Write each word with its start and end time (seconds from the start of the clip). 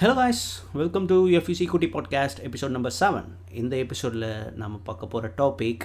Hello 0.00 0.14
guys 0.14 0.62
welcome 0.72 1.06
to 1.06 1.28
FUC 1.28 1.66
குட்டி 1.66 1.86
podcast 1.86 2.40
episode 2.42 2.68
number 2.68 2.94
seven 3.00 3.24
இந்த 3.50 3.76
எபிசோடில் 3.76 4.52
நம்ம 4.54 4.80
பார்க்க 4.84 5.06
போகிற 5.06 5.32
topic 5.36 5.84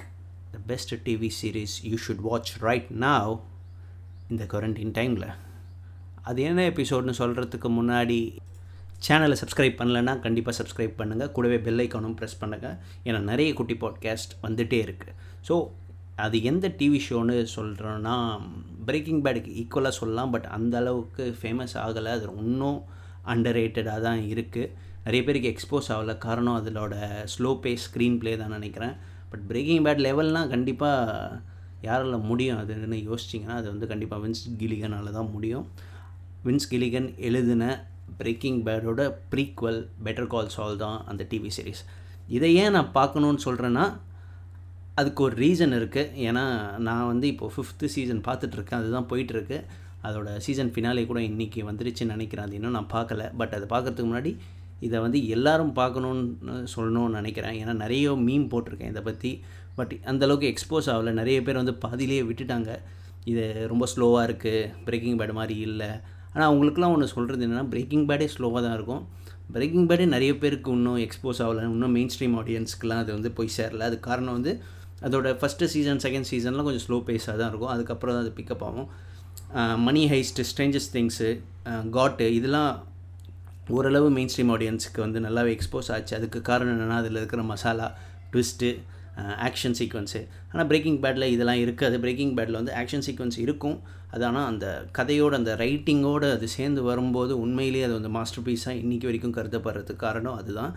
the 0.50 0.58
best 0.66 0.94
TV 0.94 1.30
series 1.42 1.74
you 1.82 1.96
should 2.08 2.20
watch 2.20 2.58
right 2.58 2.86
now 3.00 3.40
இந்த 4.28 4.44
குவாரண்டைன் 4.44 4.94
டைமில் 4.98 5.34
அது 6.22 6.42
என்ன 6.42 6.68
எபிசோட்னு 6.70 7.14
சொல்கிறதுக்கு 7.18 7.70
முன்னாடி 7.70 8.36
சேனலை 9.08 9.36
சப்ஸ்கிரைப் 9.40 9.80
பண்ணலைன்னா 9.80 10.20
கண்டிப்பாக 10.20 10.56
சப்ஸ்கிரைப் 10.62 10.94
பண்ணுங்கள் 10.98 11.32
கூடவே 11.32 11.58
பெல் 11.58 11.78
ஐக்கானும் 11.78 12.16
ப்ரெஸ் 12.20 12.40
பண்ணுங்கள் 12.40 12.78
ஏன்னா 13.04 13.18
நிறைய 13.18 13.52
குட்டி 13.52 13.74
பாட்காஸ்ட் 13.74 14.36
வந்துகிட்டே 14.42 14.80
இருக்குது 14.84 15.14
ஸோ 15.48 15.66
அது 16.16 16.42
எந்த 16.42 16.68
டிவி 16.68 17.00
ஷோன்னு 17.10 17.46
சொல்கிறோன்னா 17.56 18.40
பிரேக்கிங் 18.86 19.22
பேடுக்கு 19.22 19.54
ஈக்குவலாக 19.62 19.88
சொல்லலாம். 19.88 20.30
பட் 20.30 20.44
அந்த 20.44 20.78
அளவுக்கு 20.78 21.36
ஃபேமஸ் 21.42 21.74
ஆகலை. 21.74 22.10
அது 22.10 22.28
இன்னும் 22.38 22.82
அண்டர் 23.32 23.56
ரேட்டடாக 23.58 24.04
தான் 24.06 24.20
இருக்குது 24.32 24.70
நிறைய 25.06 25.22
பேருக்கு 25.24 25.50
எக்ஸ்போஸ் 25.52 25.88
ஆகலை. 25.94 26.14
காரணம் 26.26 26.58
அதிலோட 26.60 26.94
ஸ்லோ 27.32 27.50
பேஸ் 27.64 27.84
ஸ்க்ரீன் 27.86 28.18
ப்ளே 28.20 28.32
தான் 28.42 28.54
நினைக்கிறேன். 28.56 28.94
பட் 29.30 29.42
பிரேக்கிங் 29.50 29.84
பேட் 29.86 30.04
லெவல்னால் 30.06 30.52
கண்டிப்பாக 30.54 31.40
யாரால் 31.88 32.26
முடியும். 32.30 32.60
அதுன்னு 32.62 33.00
யோசிச்சிங்கன்னா 33.08 33.56
அது 33.60 33.68
வந்து 33.72 33.90
கண்டிப்பாக 33.92 34.22
வின்ஸ் 34.24 34.44
கிலிகனால் 34.62 35.16
தான் 35.18 35.32
முடியும். 35.34 35.66
வின்ஸ் 36.46 36.70
கிலிகன் 36.72 37.10
எழுதின 37.28 37.64
பிரேக்கிங் 38.18 38.58
பேடோட 38.66 39.02
ப்ரீக்வல் 39.32 39.78
பெட்டர் 40.06 40.32
கால் 40.32 40.50
சால் 40.56 40.82
தான் 40.82 40.98
அந்த 41.10 41.22
டிவி 41.30 41.50
சீரிஸ் 41.56 41.84
இதை 42.36 42.50
ஏன் 42.62 42.74
நான் 42.76 42.90
பார்க்கணுன்னு 42.98 43.44
சொல்கிறேன்னா 43.46 43.84
அதுக்கு 45.00 45.20
ஒரு 45.26 45.34
ரீசன் 45.44 45.74
இருக்குது 45.78 46.12
ஏன்னா 46.26 46.44
நான் 46.88 47.08
வந்து 47.12 47.26
இப்போது 47.32 47.54
ஃபிஃப்த்து 47.54 47.86
சீசன் 47.94 48.20
பார்த்துட்ருக்கேன் 48.28 48.80
அதுதான் 48.80 49.08
போயிட்டுருக்கு 49.12 49.58
அதோட 50.08 50.28
சீசன் 50.46 50.72
ஃபினாலே 50.74 51.02
கூட 51.10 51.20
இன்றைக்கி 51.30 51.60
வந்துருச்சுன்னு 51.70 52.14
நினைக்கிறேன். 52.16 52.46
அது 52.48 52.56
இன்னும் 52.58 52.76
நான் 52.78 52.92
பார்க்கல. 52.96 53.22
பட் 53.40 53.54
அதை 53.58 53.66
பார்க்குறதுக்கு 53.74 54.10
முன்னாடி 54.10 54.32
இதை 54.86 54.98
வந்து 55.04 55.18
எல்லாரும் 55.34 55.72
பார்க்கணுன்னு 55.80 56.64
சொல்லணும்னு 56.74 57.18
நினைக்கிறேன். 57.20 57.56
ஏன்னா 57.60 57.74
நிறைய 57.84 58.16
மீம் 58.26 58.48
போட்டிருக்கேன் 58.52 58.92
இதை 58.94 59.02
பற்றி 59.10 59.32
பட் 59.78 59.94
அந்தளவுக்கு 60.10 60.50
எக்ஸ்போஸ் 60.52 60.88
ஆகலை. 60.94 61.12
நிறைய 61.20 61.38
பேர் 61.46 61.60
வந்து 61.60 61.74
பாதியிலேயே 61.84 62.24
விட்டுட்டாங்க. 62.30 62.70
இது 63.30 63.44
ரொம்ப 63.72 63.84
ஸ்லோவாக 63.92 64.26
இருக்குது 64.28 64.68
பிரேக்கிங் 64.86 65.18
பேட் 65.20 65.38
மாதிரி 65.38 65.56
இல்லை. 65.68 65.90
ஆனால் 66.34 66.48
அவங்களுக்குலாம் 66.50 66.94
ஒன்று 66.94 67.14
சொல்கிறது 67.14 67.44
என்னென்னா 67.46 67.66
பிரேக்கிங் 67.72 68.06
பேடே 68.10 68.26
ஸ்லோவாக 68.34 68.62
தான் 68.66 68.76
இருக்கும். 68.78 69.02
பிரேக்கிங் 69.54 69.88
பேடே 69.90 70.04
நிறைய 70.14 70.32
பேருக்கு 70.42 70.70
இன்னும் 70.76 71.00
எக்ஸ்போஸ் 71.06 71.40
ஆகலை. 71.44 71.62
இன்னும் 71.74 71.94
மெயின் 71.96 72.12
ஸ்ட்ரீம் 72.14 72.36
ஆடியன்ஸ்க்குலாம் 72.40 73.02
அது 73.04 73.10
வந்து 73.16 73.30
போய் 73.38 73.56
சேரல. 73.56 73.88
அது 73.90 73.98
காரணம் 74.08 74.36
வந்து 74.38 74.52
அதோட 75.06 75.30
ஃபஸ்ட்டு 75.40 75.70
சீசன் 75.74 76.02
செகண்ட் 76.04 76.28
சீசன்லாம் 76.30 76.68
கொஞ்சம் 76.68 76.84
ஸ்லோ 76.86 76.98
பேஸாக 77.08 77.36
தான் 77.40 77.50
இருக்கும். 77.52 77.72
அதுக்கப்புறம் 77.74 78.14
தான் 78.16 78.24
அது 78.24 78.32
பிக்கப் 78.38 78.64
ஆகும். 78.68 78.88
மணி 79.86 80.02
ஹைஸ்ட்டு 80.12 80.46
ஸ்ட்ரேஞ்சஸ் 80.50 80.90
திங்ஸு 80.94 81.28
காட்டு 81.96 82.26
இதெல்லாம் 82.38 82.72
ஓரளவு 83.76 84.08
மெயின் 84.16 84.30
ஸ்ட்ரீம் 84.32 84.50
ஆடியன்ஸுக்கு 84.54 85.00
வந்து 85.04 85.18
நல்லாவே 85.26 85.50
எக்ஸ்போஸ் 85.56 85.90
ஆச்சு. 85.94 86.12
அதுக்கு 86.18 86.38
காரணம் 86.48 86.74
என்னென்னா 86.74 86.96
அதில் 87.02 87.18
இருக்கிற 87.20 87.42
மசாலா 87.52 87.86
ட்விஸ்ட்டு 88.32 88.70
ஆக்ஷன் 89.48 89.76
சீக்வன்ஸு 89.78 90.20
ஆனால் 90.50 90.68
பிரேக்கிங் 90.70 90.98
பேட்டில் 91.04 91.32
இதெல்லாம் 91.34 91.60
இருக்காது. 91.64 91.96
பிரேக்கிங் 92.04 92.34
பேட்டில் 92.38 92.58
வந்து 92.60 92.74
ஆக்ஷன் 92.80 93.04
சீக்வன்ஸ் 93.06 93.38
இருக்கும். 93.44 93.76
அது 94.14 94.24
ஆனால் 94.28 94.48
அந்த 94.50 94.66
கதையோட 94.98 95.34
அந்த 95.40 95.52
ரைட்டிங்கோடு 95.62 96.26
அது 96.36 96.46
சேர்ந்து 96.56 96.80
வரும்போது 96.90 97.32
உண்மையிலேயே 97.44 97.86
அது 97.88 97.96
வந்து 97.98 98.12
மாஸ்டர் 98.16 98.44
பீஸாக 98.48 98.80
இன்றைக்கி 98.82 99.06
வரைக்கும் 99.08 99.36
கருதப்படுறதுக்கு 99.38 100.04
காரணம் 100.06 100.38
அதுதான். 100.40 100.72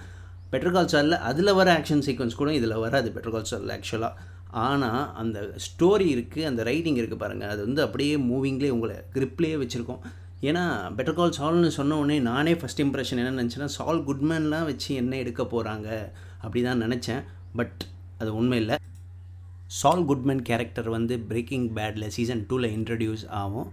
பெட்டர் 0.51 0.75
சாரில் 0.75 0.91
சாலில் 0.93 1.23
அதில் 1.29 1.57
வர 1.59 1.69
ஆக்ஷன் 1.79 2.03
சீக்வன்ஸ் 2.07 2.39
கூட 2.41 2.51
இதில் 2.59 2.81
வராது. 2.85 3.09
பெட்டர் 3.15 3.49
சாரில் 3.51 3.73
ஆக்சுவலாக 3.77 4.13
ஆனால் 4.51 5.01
அந்த 5.21 5.39
ஸ்டோரி 5.65 6.07
இருக்குது 6.15 6.47
அந்த 6.49 6.61
ரைட்டிங் 6.69 6.99
இருக்குது 7.01 7.23
பாருங்கள் 7.23 7.51
அது 7.53 7.61
வந்து 7.65 7.81
அப்படியே 7.85 8.15
மூவிங்லேயே 8.29 8.75
உங்களை 8.75 8.95
கிரிப்லேயே 9.15 9.57
வச்சுருக்கோம். 9.63 10.01
ஏன்னா 10.47 10.63
பெட்டர் 10.97 11.17
கால் 11.19 11.37
சால்னு 11.37 11.69
சொன்ன 11.77 11.97
உடனே 12.01 12.17
நானே 12.29 12.53
ஃபஸ்ட் 12.61 12.83
இம்ப்ரெஷன் 12.83 13.21
என்ன 13.21 13.43
நினச்சேன்னா 13.43 13.69
சால் 13.77 14.01
குட்மேன்லாம் 14.09 14.67
வச்சு 14.71 14.89
என்ன 15.01 15.17
எடுக்க 15.23 15.43
போகிறாங்க 15.53 15.87
அப்படி 16.43 16.61
தான் 16.67 16.83
நினச்சேன். 16.85 17.23
பட் 17.59 17.81
அது 18.21 18.29
உண்மை 18.39 18.59
இல்லை. 18.63 18.75
சால் 19.79 20.05
குட்மேன் 20.09 20.43
கேரக்டர் 20.49 20.89
வந்து 20.95 21.13
பிரேக்கிங் 21.29 21.67
பேடில் 21.77 22.13
சீசன் 22.15 22.43
டூவில் 22.49 22.75
இன்ட்ரடியூஸ் 22.77 23.25
ஆகும். 23.41 23.69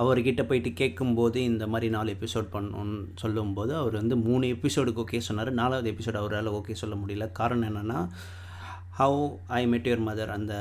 அவர்கிட்ட 0.00 0.42
போயிட்டு 0.48 0.70
கேட்கும்போது 0.80 1.38
இந்த 1.50 1.64
மாதிரி 1.72 1.88
நாலு 1.94 2.16
எபிசோட் 2.16 2.48
பண்ணணும்னு 2.54 2.98
சொல்லும்போது 3.22 3.72
அவர் 3.82 3.94
வந்து 4.00 4.16
மூணு 4.26 4.46
எபிசோடுக்கு 4.54 5.02
ஓகே 5.04 5.20
சொன்னார். 5.28 5.50
நாலாவது 5.60 5.88
எபிசோடு 5.92 6.20
அவரால் 6.22 6.50
ஓகே 6.58 6.76
சொல்ல 6.82 6.96
முடியல. 7.02 7.26
காரணம் 7.40 7.68
என்னென்னா 7.70 8.00
how 8.98 9.22
I 9.58 9.62
met 9.66 9.88
your 9.88 10.04
mother 10.08 10.30
அந்த 10.36 10.54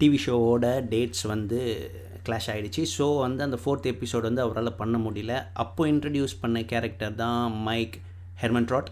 டிவி 0.00 0.18
ஷோவோட 0.26 0.66
டேட்ஸ் 0.92 1.24
வந்து 1.26 1.58
கிளாஷ் 2.26 2.48
ஆகிடுச்சு 2.52 2.82
ஸோ 2.98 3.04
வந்து 3.18 3.42
அந்த 3.42 3.58
ஃபோர்த் 3.64 3.86
எபிசோட் 3.92 4.26
வந்து 4.28 4.42
அவரால் 4.42 4.78
பண்ண 4.80 4.96
முடியல. 4.98 5.34
அப்போது 5.52 5.92
இன்ட்ரடியூஸ் 5.92 6.34
பண்ண 6.40 6.60
கேரக்டர் 6.72 7.14
தான் 7.14 7.52
மைக் 7.68 7.96
ஹெர்மன் 8.42 8.68
ட்ராட் 8.70 8.90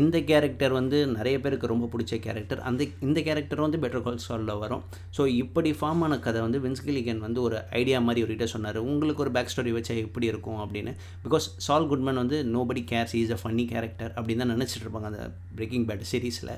இந்த 0.00 0.16
கேரக்டர் 0.28 0.72
வந்து 0.78 0.98
நிறைய 1.16 1.36
பேருக்கு 1.42 1.70
ரொம்ப 1.72 1.86
பிடிச்ச 1.92 2.14
கேரக்டர் 2.26 2.60
அந்த 2.68 2.82
இந்த 3.06 3.18
கேரக்டர் 3.26 3.62
வந்து 3.64 3.78
பெட்டர் 3.82 4.04
கால் 4.06 4.22
சாலில் 4.26 4.60
வரும். 4.62 4.82
ஸோ 5.16 5.22
இப்படி 5.42 5.70
ஃபார்ம் 5.80 6.02
ஆன 6.06 6.18
கதை 6.26 6.40
வந்து 6.46 6.60
வின்ஸ்கிலிகன் 6.64 7.20
வந்து 7.26 7.40
ஒரு 7.46 7.58
ஐடியா 7.80 7.98
மாதிரி 8.06 8.22
ஒரு 8.26 8.48
சொன்னார். 8.54 8.78
உங்களுக்கு 8.90 9.24
ஒரு 9.24 9.32
பேக் 9.36 9.52
ஸ்டோரி 9.54 9.72
வச்சா 9.76 9.96
எப்படி 10.06 10.26
இருக்கும்? 10.32 10.60
அப்படின்னு. 10.64 10.94
பிகாஸ் 11.26 11.46
சால் 11.66 11.88
குட்மேன் 11.90 12.22
வந்து 12.22 12.38
nobody 12.54 12.84
cares 12.92 13.14
is 13.22 13.34
a 13.36 13.38
funny 13.42 13.66
character 13.72 14.12
அப்படின்னு 14.16 14.42
தான் 14.44 14.54
நினச்சிட்டு 14.54 14.86
இருப்பாங்க 14.86 15.10
அந்த 15.12 15.24
பிரேக்கிங் 15.58 15.86
பேட் 15.90 16.08
சீரீஸில் 16.12 16.54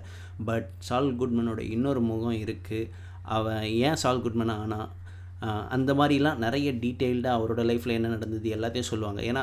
பட் 0.50 0.68
சால் 0.88 1.10
குட்மனோட 1.22 1.60
இன்னொரு 1.74 2.02
முகம் 2.10 2.38
இருக்குது 2.44 2.90
அவன் 3.36 3.62
ஏன் 3.86 4.00
சால் 4.04 4.24
குட்மன் 4.24 4.54
ஆனால் 4.56 4.88
அந்த 5.76 5.90
மாதிரிலாம் 5.94 6.40
நிறைய 6.44 6.68
டீட்டெயில்டாக 6.82 7.38
அவரோட 7.38 7.62
லைஃப்பில் 7.70 7.94
என்ன 7.96 8.08
நடந்தது 8.08 8.48
எல்லாத்தையும் 8.56 8.88
சொல்லுவாங்க. 8.90 9.20
ஏன்னா 9.30 9.42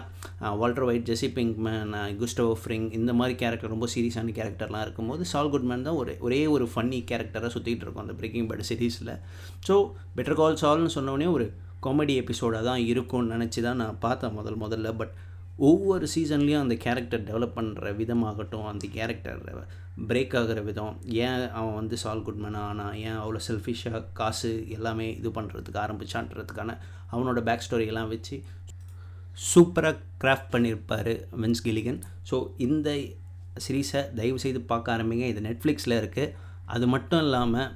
Walter 0.62 0.86
White 0.88 1.10
Jesse 1.10 1.28
Pinkman 1.38 1.94
Gustavo 2.22 2.46
Fring 2.62 2.88
இந்த 3.00 3.14
மாதிரி 3.20 3.36
கேரக்டர் 3.42 3.74
ரொம்ப 3.74 3.88
சீரியஸான 3.96 4.34
கேரக்டர்லாம் 4.40 4.86
இருக்கும்போது 4.86 5.26
சால் 5.34 5.52
குட்மேன் 5.56 5.88
தான் 5.90 6.00
ஒரு 6.04 6.14
ஒரே 6.28 6.42
ஒரு 6.56 6.68
ஃபன்னி 6.74 7.02
கேரக்டராக 7.12 7.52
சுற்றிட்டு 7.56 7.86
இருக்கும் 7.86 8.06
அந்த 8.06 8.16
பிரேக்கிங் 8.22 8.48
பேட் 8.52 8.68
சீரீஸில் 8.72 9.14
ஸோ 9.68 9.76
பெட்டர் 10.18 10.40
கால் 10.42 10.62
சால்னு 10.64 10.96
சொன்னோடனே 10.98 11.30
ஒரு 11.36 11.48
காமெடி 11.86 12.16
எபிசோடாக 12.24 12.64
தான் 12.70 12.82
இருக்கும்னு 12.92 13.34
நினச்சி 13.36 13.62
தான் 13.62 13.80
நான் 13.84 14.02
பார்த்தேன் 14.08 14.36
முதல் 14.40 14.62
முதல்ல. 14.66 14.92
பட் 15.02 15.14
ஒவ்வொரு 15.58 16.08
சீசன்லேயும் 16.16 16.62
அந்த 16.62 16.76
கேரக்டர் 16.76 17.24
டெவலப் 17.24 17.58
பண்ணுற 17.58 17.96
விதமாகட்டும் 17.96 18.66
அந்த 18.66 18.88
கேரக்டர் 18.94 19.66
பிரேக் 20.08 20.36
ஆகிற 20.38 20.62
விதம் 20.62 20.98
ஏன் 21.06 21.50
அவன் 21.50 21.74
வந்து 21.74 21.98
சால் 21.98 22.20
குட்மேன் 22.20 22.58
ஆனால் 22.58 22.96
ஏன் 22.96 23.18
அவ்வளோ 23.18 23.40
செல்ஃபிஷாக 23.48 24.04
காசு 24.14 24.66
எல்லாமே 24.70 25.16
இது 25.16 25.30
பண்ணுறதுக்கு 25.30 25.80
ஆரம்பிச்சான்றதுக்கான 25.80 26.78
அவனோட 27.12 27.40
பேக் 27.40 27.66
ஸ்டோரியெல்லாம் 27.70 28.08
வச்சு 28.08 28.44
சூப்பராக 29.54 30.00
கிராஃப்ட் 30.20 30.52
பண்ணியிருப்பார் 30.52 31.28
வின்ஸ் 31.32 31.64
கிலிகன் 31.64 32.00
ஸோ 32.32 32.48
இந்த 32.58 32.90
சீரீஸை 33.68 34.14
தயவு 34.14 34.40
செய்து 34.40 34.62
பார்க்க 34.62 34.98
ஆரம்பிங்க. 34.98 35.26
இது 35.28 35.42
நெட்ஃப்ளிக்ஸில் 35.42 36.00
இருக்குது 36.00 36.34
அது 36.74 36.86
மட்டும் 36.94 37.22
இல்லாமல் 37.26 37.70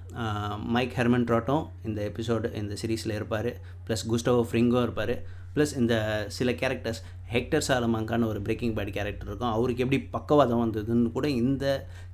மைக் 0.75 0.95
ஹெர்மன் 0.97 1.25
ட்ராட்டும் 1.29 1.65
இந்த 1.87 1.99
எபிசோடு 2.09 2.47
இந்த 2.61 2.73
சீரீஸில் 2.81 3.17
இருப்பார். 3.17 3.49
ப்ளஸ் 3.87 4.03
குஸ்டவோ 4.11 4.43
ஃப்ரிங்கோ 4.49 4.81
இருப்பார். 4.87 5.13
ப்ளஸ் 5.53 5.73
இந்த 5.81 5.95
சில 6.37 6.51
கேரக்டர்ஸ் 6.61 7.01
ஹெக்டர் 7.33 7.65
சாலமாங்கான 7.67 8.27
ஒரு 8.31 8.39
பிரேக்கிங் 8.47 8.75
பேட் 8.77 8.91
கேரக்டர் 8.97 9.29
இருக்கும். 9.29 9.53
அவருக்கு 9.57 9.83
எப்படி 9.85 9.99
பக்கவாதம் 10.15 10.63
வந்ததுன்னு 10.63 11.11
கூட 11.17 11.27
இந்த 11.43 11.65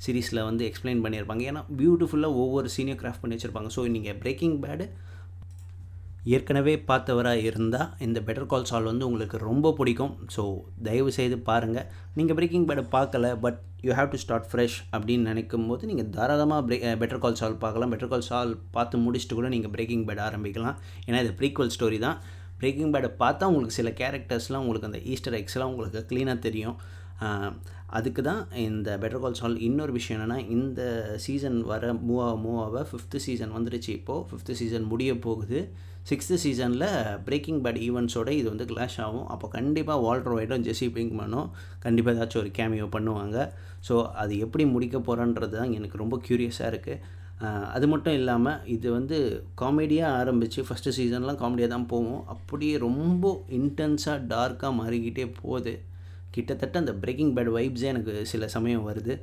சீரீஸில் 0.06 0.47
வந்து 0.50 0.63
எக்ஸ்பிளைன் 0.69 1.03
பண்ணியிருப்பாங்க. 1.06 1.44
ஏன்னா 1.51 1.63
பியூட்டிஃபுல்லாக 1.81 2.41
ஒவ்வொரு 2.44 2.69
சீனியர் 2.75 3.01
கிராஃப்ட் 3.01 3.23
பண்ணி 3.23 3.38
வச்சுருப்பாங்க. 3.38 3.72
ஸோ 3.78 3.84
நீங்கள் 3.95 4.19
பிரேக்கிங் 4.23 4.57
பேடு 4.66 4.88
ஏற்கனவே 6.35 6.73
பார்த்தவராக 6.89 7.41
இருந்தால் 7.50 7.89
இந்த 8.06 8.19
பெட்டர் 8.28 8.50
கால் 8.51 8.67
சால் 8.69 8.89
வந்து 8.89 9.07
உங்களுக்கு 9.07 9.38
ரொம்ப 9.50 9.73
பிடிக்கும். 9.79 10.13
ஸோ 10.35 10.44
தயவு 10.88 11.11
செய்து 11.17 11.38
பாருங்கள் 11.50 11.88
நீங்கள் 12.17 12.38
பிரேக்கிங் 12.39 12.67
பேடை 12.69 12.84
பார்க்கல 12.95 13.31
but 13.45 13.59
you 13.88 13.91
have 13.97 14.11
to 14.13 14.19
start 14.23 14.47
fresh 14.51 14.78
அப்படின்னு 14.95 15.29
நினைக்கும் 15.31 15.67
போது 15.69 15.89
நீங்கள் 15.89 16.09
தாராளமாக 16.17 16.61
பிரே 16.67 16.78
பெட்டர் 17.01 17.22
கால் 17.25 17.39
சால் 17.41 17.59
பார்க்கலாம். 17.66 17.91
பெட்டர் 17.94 18.11
கால் 18.13 18.28
சால் 18.29 18.53
பார்த்து 18.78 19.03
முடிச்சுட்டு 19.06 19.38
கூட 19.39 19.50
நீங்கள் 19.56 19.73
பிரேக்கிங் 19.75 20.06
பேட் 20.09 20.23
ஆரம்பிக்கலாம். 20.28 20.78
ஏன்னா 21.07 21.19
இது 21.25 21.34
ப்ரீக்வல் 21.41 21.73
ஸ்டோரி 21.78 22.00
தான். 22.07 22.19
பிரேக்கிங் 22.61 22.94
பேடை 22.95 23.09
பார்த்தா 23.23 23.47
உங்களுக்கு 23.51 23.79
சில 23.79 23.90
கேரக்டர்ஸ்லாம் 24.01 24.63
உங்களுக்கு 24.66 24.90
அந்த 24.90 25.00
ஈஸ்டர் 25.13 25.40
எக்ஸ்லாம் 25.41 25.72
உங்களுக்கு 25.73 26.01
க்ளீனாக 26.11 26.40
தெரியும். 26.47 26.78
அதுக்கு 27.98 28.22
தான் 28.28 28.42
இந்த 28.68 28.90
பெட்டர் 29.02 29.24
கால் 29.24 29.40
சால் 29.40 29.58
இன்னொரு 29.68 29.92
விஷயம் 29.98 30.18
என்னென்னா 30.18 30.38
இந்த 30.56 30.82
சீசன் 31.26 31.58
வர 31.72 31.94
மூவ் 32.08 32.22
ஆக 32.28 32.36
மூவ் 32.46 32.60
ஆக 32.66 32.82
ஃபிஃப்த்து 32.90 33.18
சீசன் 33.26 33.56
வந்துடுச்சு 33.58 33.92
இப்போது 34.00 34.26
ஃபிஃப்த்து 34.30 34.54
சீசன் 34.62 34.88
முடிய 34.92 35.12
போகுது. 35.26 35.60
சிக்ஸ்த்து 36.10 36.38
சீசனில் 36.44 36.88
பிரேக்கிங் 37.28 37.60
பேட் 37.66 37.80
ஈவெண்ட்ஸோட 37.88 38.30
இது 38.40 38.48
வந்து 38.54 38.66
கிளாஷ் 38.72 38.98
ஆகும். 39.06 39.28
அப்போ 39.34 39.48
கண்டிப்பாக 39.58 40.04
வால்டர் 40.06 40.36
ஒயிட்டும் 40.38 40.66
ஜெஸி 40.68 40.88
பிங்க்மனும் 40.96 41.52
கண்டிப்பாக 41.86 42.16
ஏதாச்சும் 42.18 42.42
ஒரு 42.44 42.52
கேமியோ 42.58 42.88
பண்ணுவாங்க. 42.96 43.38
ஸோ 43.88 43.96
அது 44.24 44.34
எப்படி 44.46 44.66
முடிக்க 44.74 44.98
போகிறன்றது 45.10 45.56
தான் 45.60 45.76
எனக்கு 45.78 46.02
ரொம்ப 46.04 46.18
க்யூரியஸாக 46.28 46.72
இருக்குது 46.74 47.22
அது 47.76 47.86
மட்டும் 47.92 48.18
இல்லாமல் 48.20 48.60
இது 48.74 48.88
வந்து 48.98 49.18
காமெடியாக 49.62 50.18
ஆரம்பித்து 50.20 50.68
ஃபஸ்ட்டு 50.68 50.96
சீசன்லாம் 50.98 51.40
காமெடியாக 51.42 51.72
தான் 51.76 51.90
போகும். 51.94 52.22
அப்படியே 52.34 52.76
ரொம்ப 52.90 53.34
இன்டென்ஸாக 53.60 54.20
டார்க்காக 54.34 54.74
மாறிக்கிட்டே 54.82 55.26
போகுது. 55.42 55.74
கிட்டத்தட்ட 56.35 56.82
அந்த 56.84 56.94
பிரேக்கிங் 57.03 57.32
பேட் 57.38 57.52
வைப்ஸே 57.58 57.88
எனக்கு 57.94 58.14
சில 58.34 58.47
சமயம் 58.56 58.88
வருது. 58.90 59.16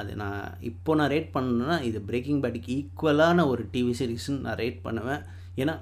அது 0.00 0.12
நான் 0.20 0.42
இப்போ 0.70 0.90
நான் 0.98 1.12
ரேட் 1.14 1.30
பண்ணணுன்னா 1.36 1.76
இது 1.88 1.98
பிரேக்கிங் 2.10 2.40
பேட்டுக்கு 2.42 2.74
ஈக்குவலான 2.80 3.46
ஒரு 3.52 3.62
டிவி 3.72 3.92
சீரிஸ்ன்னு 3.98 4.44
நான் 4.46 4.60
ரேட் 4.62 4.78
பண்ணுவேன். 4.86 5.22
ஏன்னா 5.62 5.74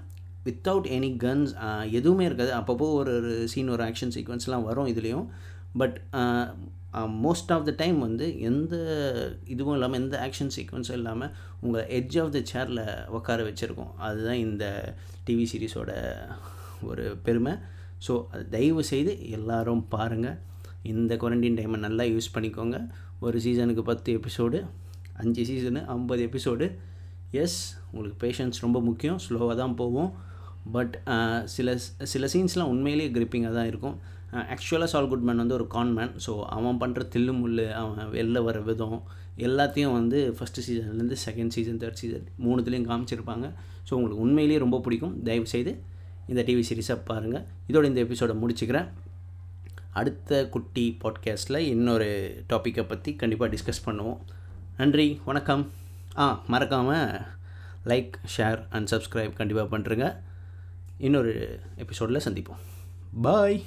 வித்தவுட் 0.46 0.86
எனி 0.96 1.10
கன்ஸ் 1.24 1.52
எதுவுமே 1.98 2.24
இருக்காது. 2.28 2.52
அப்பப்போ 2.60 2.86
ஒரு 3.00 3.12
ஒரு 3.18 3.34
சீன் 3.52 3.74
ஒரு 3.74 3.82
ஆக்ஷன் 3.88 4.14
சீக்வன்ஸ்லாம் 4.16 4.66
வரும் 4.70 4.90
இதுலேயும். 4.92 5.26
But 5.80 5.96
most 7.24 7.52
of 7.54 7.66
the 7.68 7.72
time 7.82 7.96
வந்து 8.06 8.26
எந்த 8.48 8.74
இதுவும் 9.52 9.76
இல்லாமல் 9.76 10.00
எந்த 10.02 10.16
ஆக்ஷன் 10.26 10.52
சீக்வன்ஸும் 10.56 10.98
இல்லாமல் 11.00 11.32
உங்களை 11.64 11.82
எட்ஜ் 11.98 12.18
ஆஃப் 12.22 12.34
த 12.36 12.40
சேரில் 12.52 12.82
உட்கார 13.18 13.42
வச்சுருக்கோம். 13.48 13.92
அதுதான் 14.06 14.42
இந்த 14.46 14.64
டிவி 15.28 15.46
சீரிஸோட 15.52 15.92
ஒரு 16.90 17.04
பெருமை. 17.28 17.54
ஸோ 18.06 18.14
தயவு 18.54 18.82
செய்து 18.92 19.12
எல்லோரும் 19.36 19.82
பாருங்கள் 19.94 20.38
இந்த 20.92 21.12
குவாரண்டைன் 21.22 21.58
டைமை 21.58 21.78
நல்லா 21.86 22.04
யூஸ் 22.14 22.34
பண்ணிக்கோங்க. 22.34 22.78
ஒரு 23.24 23.36
சீசனுக்கு 23.44 23.82
பத்து 23.90 24.08
எபிசோடு 24.18 24.58
அஞ்சு 25.22 25.42
சீசனு 25.50 25.80
ஐம்பது 25.94 26.22
எபிசோடு 26.28 26.66
எஸ் 27.42 27.60
உங்களுக்கு 27.90 28.18
பேஷன்ஸ் 28.24 28.64
ரொம்ப 28.64 28.78
முக்கியம். 28.88 29.18
ஸ்லோவாக 29.26 29.54
தான் 29.62 29.76
போகும். 29.80 30.10
பட் 30.74 30.94
சில 31.54 31.68
சில 32.12 32.26
சீன்ஸ்லாம் 32.34 32.70
உண்மையிலேயே 32.74 33.08
கிரிப்பிங்காக 33.16 33.54
தான் 33.58 33.70
இருக்கும். 33.72 33.96
ஆக்சுவலாக 34.54 34.90
சால் 34.92 35.08
குட்மேன் 35.10 35.40
வந்து 35.42 35.56
ஒரு 35.58 35.66
கான்மேன் 35.74 36.12
ஸோ 36.24 36.32
அவன் 36.56 36.78
பண்ணுற 36.82 37.02
தில்லு 37.14 37.32
முள்ளு 37.40 37.66
அவன் 37.80 38.10
வெளில 38.14 38.38
வர 38.46 38.60
விதம் 38.68 38.96
எல்லாத்தையும் 39.46 39.94
வந்து 39.98 40.18
ஃபஸ்ட்டு 40.36 40.64
சீசன்லேருந்து 40.66 41.16
செகண்ட் 41.26 41.54
சீசன் 41.56 41.80
தேர்ட் 41.82 42.00
சீசன் 42.00 42.26
மூணுத்துலேயும் 42.44 42.88
காமிச்சிருப்பாங்க. 42.90 43.46
ஸோ 43.88 43.92
உங்களுக்கு 43.98 44.22
உண்மையிலேயே 44.26 44.60
ரொம்ப 44.64 44.78
பிடிக்கும். 44.86 45.14
தயவுசெய்து 45.28 45.72
இந்த 46.32 46.42
டிவி 46.48 46.62
சீரிஸை 46.68 46.96
பாருங்கள் 47.10 47.44
இதோட 47.70 47.84
இந்த 47.92 48.00
எபிசோடை 48.06 48.36
முடிச்சுக்கிறேன். 48.42 48.88
அடுத்த 49.94 50.48
குட்டி 50.48 50.84
பாட்காஸ்ட்டில் 51.02 51.66
இன்னொரு 51.72 52.08
டாப்பிக்கை 52.48 52.84
பற்றி 52.88 53.16
கண்டிப்பாக 53.16 53.54
டிஸ்கஸ் 53.54 53.84
பண்ணுவோம். 53.84 54.18
நன்றி 54.76 55.20
வணக்கம். 55.24 55.70
ஆ 56.16 56.42
மறக்காமல் 56.46 57.20
லைக் 57.84 58.12
ஷேர் 58.36 58.60
அண்ட் 58.70 58.88
சப்ஸ்கிரைப் 58.90 59.38
கண்டிப்பாக 59.40 59.78
பண்ணுறேங்க 59.78 60.08
இன்னொரு 60.98 61.60
எபிசோடில் 61.76 62.24
சந்திப்போம். 62.24 62.62
பாய் 63.22 63.64